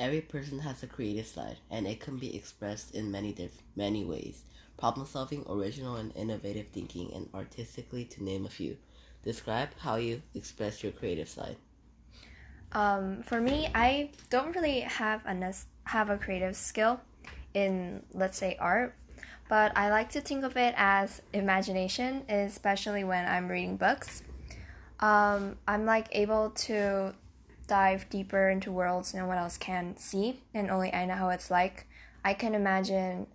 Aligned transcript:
Every 0.00 0.22
person 0.22 0.60
has 0.60 0.82
a 0.82 0.86
creative 0.86 1.26
side, 1.26 1.58
and 1.70 1.86
it 1.86 2.00
can 2.00 2.16
be 2.16 2.34
expressed 2.34 2.94
in 2.94 3.10
many 3.10 3.32
diff- 3.34 3.62
many 3.76 4.02
ways. 4.02 4.44
Problem 4.78 5.06
solving, 5.06 5.44
original 5.46 5.96
and 5.96 6.16
innovative 6.16 6.68
thinking, 6.68 7.12
and 7.12 7.28
artistically, 7.34 8.06
to 8.06 8.24
name 8.24 8.46
a 8.46 8.48
few. 8.48 8.78
Describe 9.22 9.68
how 9.80 9.96
you 9.96 10.22
express 10.34 10.82
your 10.82 10.92
creative 10.92 11.28
side. 11.28 11.56
Um, 12.72 13.22
for 13.24 13.42
me, 13.42 13.68
I 13.74 14.12
don't 14.30 14.56
really 14.56 14.80
have 14.80 15.20
a 15.26 15.52
have 15.84 16.08
a 16.08 16.16
creative 16.16 16.56
skill 16.56 17.02
in 17.52 18.02
let's 18.14 18.38
say 18.38 18.56
art, 18.58 18.94
but 19.50 19.76
I 19.76 19.90
like 19.90 20.08
to 20.12 20.22
think 20.22 20.44
of 20.44 20.56
it 20.56 20.72
as 20.78 21.20
imagination, 21.34 22.24
especially 22.26 23.04
when 23.04 23.26
I'm 23.28 23.48
reading 23.48 23.76
books. 23.76 24.22
Um, 24.98 25.58
I'm 25.68 25.84
like 25.84 26.08
able 26.12 26.50
to 26.68 27.14
dive 27.70 28.10
deeper 28.10 28.48
into 28.48 28.72
worlds 28.72 29.14
no 29.14 29.26
one 29.26 29.38
else 29.38 29.56
can 29.56 29.96
see, 29.96 30.40
and 30.52 30.68
only 30.70 30.92
I 30.92 31.06
know 31.06 31.14
how 31.14 31.30
it's 31.30 31.50
like. 31.50 31.86
I 32.24 32.34
can 32.34 32.54
imagine 32.54 33.28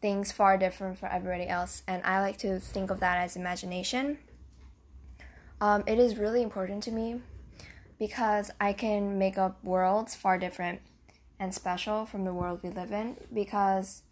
things 0.00 0.30
far 0.30 0.56
different 0.56 0.98
for 0.98 1.06
everybody 1.06 1.48
else, 1.48 1.82
and 1.86 2.00
I 2.04 2.20
like 2.20 2.38
to 2.38 2.60
think 2.60 2.90
of 2.90 3.00
that 3.00 3.18
as 3.18 3.34
imagination. 3.34 4.18
Um, 5.60 5.82
it 5.86 5.98
is 5.98 6.16
really 6.16 6.42
important 6.42 6.84
to 6.84 6.92
me 6.92 7.22
because 7.98 8.52
I 8.60 8.72
can 8.72 9.18
make 9.18 9.36
up 9.36 9.62
worlds 9.64 10.14
far 10.14 10.38
different 10.38 10.80
and 11.40 11.52
special 11.52 12.06
from 12.06 12.24
the 12.24 12.32
world 12.32 12.60
we 12.62 12.70
live 12.70 12.92
in 12.92 13.16
because 13.34 14.02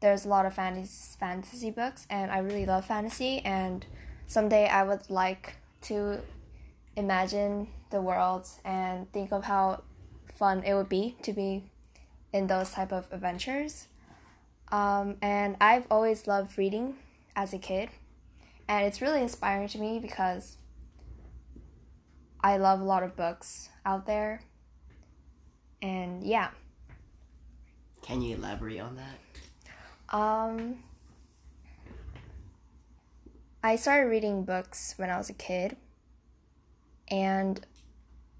there's 0.00 0.24
a 0.24 0.28
lot 0.28 0.46
of 0.46 0.54
fantasy 0.54 1.16
fantasy 1.20 1.70
books 1.70 2.06
and 2.10 2.30
I 2.30 2.38
really 2.38 2.66
love 2.66 2.86
fantasy 2.86 3.40
and 3.44 3.86
someday 4.26 4.66
I 4.68 4.82
would 4.82 5.08
like 5.08 5.56
to 5.82 6.20
imagine 6.96 7.68
the 7.90 8.00
world 8.00 8.48
and 8.64 9.10
think 9.12 9.32
of 9.32 9.44
how 9.44 9.82
fun 10.34 10.62
it 10.64 10.74
would 10.74 10.88
be 10.88 11.16
to 11.22 11.32
be 11.32 11.64
in 12.32 12.46
those 12.46 12.70
type 12.70 12.92
of 12.92 13.06
adventures. 13.12 13.86
Um, 14.72 15.16
and 15.22 15.56
I've 15.60 15.86
always 15.90 16.26
loved 16.26 16.58
reading 16.58 16.96
as 17.36 17.52
a 17.52 17.58
kid, 17.58 17.90
and 18.68 18.84
it's 18.84 19.00
really 19.00 19.22
inspiring 19.22 19.68
to 19.68 19.78
me 19.78 19.98
because 20.00 20.56
I 22.40 22.56
love 22.56 22.80
a 22.80 22.84
lot 22.84 23.02
of 23.02 23.16
books 23.16 23.68
out 23.84 24.06
there. 24.06 24.42
And 25.80 26.24
yeah. 26.24 26.50
Can 28.02 28.22
you 28.22 28.36
elaborate 28.36 28.80
on 28.80 28.96
that? 28.96 30.16
Um, 30.16 30.78
I 33.62 33.76
started 33.76 34.08
reading 34.08 34.44
books 34.44 34.94
when 34.96 35.10
I 35.10 35.18
was 35.18 35.28
a 35.28 35.34
kid, 35.34 35.76
and 37.08 37.64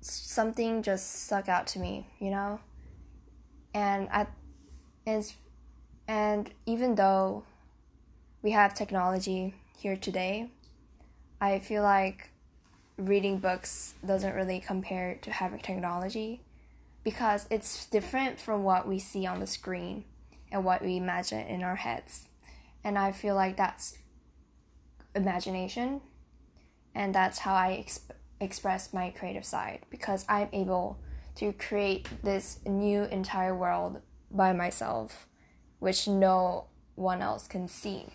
something 0.00 0.82
just 0.82 1.24
stuck 1.24 1.48
out 1.48 1.66
to 1.68 1.78
me, 1.78 2.06
you 2.18 2.30
know. 2.30 2.60
And 3.74 4.08
I, 4.10 4.26
and 5.06 5.32
and 6.08 6.50
even 6.64 6.94
though 6.94 7.44
we 8.42 8.52
have 8.52 8.74
technology 8.74 9.54
here 9.76 9.96
today, 9.96 10.48
I 11.40 11.58
feel 11.58 11.82
like 11.82 12.30
reading 12.96 13.38
books 13.38 13.94
doesn't 14.04 14.34
really 14.34 14.60
compare 14.60 15.18
to 15.22 15.30
having 15.30 15.58
technology 15.58 16.40
because 17.04 17.46
it's 17.50 17.86
different 17.86 18.40
from 18.40 18.64
what 18.64 18.88
we 18.88 18.98
see 18.98 19.26
on 19.26 19.40
the 19.40 19.46
screen 19.46 20.04
and 20.50 20.64
what 20.64 20.82
we 20.82 20.96
imagine 20.96 21.46
in 21.46 21.62
our 21.62 21.76
heads. 21.76 22.26
And 22.82 22.98
I 22.98 23.12
feel 23.12 23.34
like 23.34 23.56
that's 23.56 23.98
imagination 25.14 26.00
and 26.94 27.14
that's 27.14 27.40
how 27.40 27.54
I 27.54 27.84
express 28.40 28.92
my 28.92 29.10
creative 29.10 29.44
side 29.44 29.80
because 29.90 30.24
I'm 30.28 30.48
able 30.52 30.98
to 31.36 31.52
create 31.52 32.08
this 32.22 32.60
new 32.66 33.04
entire 33.04 33.54
world 33.54 34.00
by 34.30 34.52
myself 34.52 35.26
which 35.78 36.08
no 36.08 36.66
one 36.94 37.20
else 37.20 37.46
can 37.46 37.68
see. 37.68 38.06